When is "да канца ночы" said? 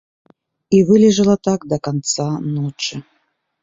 1.75-2.95